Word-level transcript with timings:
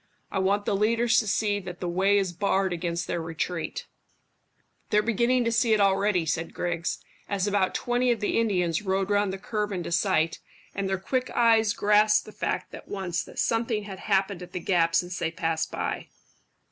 I 0.31 0.39
want 0.39 0.65
the 0.65 0.75
leaders 0.75 1.19
to 1.19 1.27
see 1.27 1.59
that 1.59 1.79
the 1.79 1.87
way 1.87 2.17
is 2.17 2.33
barred 2.33 2.73
against 2.73 3.05
their 3.05 3.21
retreat." 3.21 3.85
"They're 4.89 5.03
beginning 5.03 5.43
to 5.45 5.51
see 5.51 5.73
it 5.73 5.79
already," 5.79 6.25
said 6.25 6.55
Griggs, 6.55 7.03
as 7.29 7.45
about 7.45 7.75
twenty 7.75 8.11
of 8.11 8.19
the 8.19 8.39
Indians 8.39 8.81
rode 8.81 9.11
round 9.11 9.31
the 9.31 9.37
curve 9.37 9.71
into 9.71 9.91
sight, 9.91 10.39
and 10.73 10.89
their 10.89 10.97
quick 10.97 11.29
eyes 11.35 11.73
grasped 11.73 12.25
the 12.25 12.31
fact 12.31 12.73
at 12.73 12.87
once 12.87 13.23
that 13.25 13.37
something 13.37 13.83
had 13.83 13.99
happened 13.99 14.41
at 14.41 14.53
the 14.53 14.59
gap 14.59 14.95
since 14.95 15.19
they 15.19 15.29
passed 15.29 15.69
by. 15.69 16.07